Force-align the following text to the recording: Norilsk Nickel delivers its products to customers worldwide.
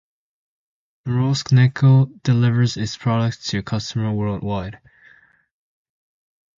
Norilsk 1.05 1.51
Nickel 1.51 2.07
delivers 2.23 2.75
its 2.75 2.97
products 2.97 3.47
to 3.51 3.61
customers 3.61 4.15
worldwide. 4.15 4.79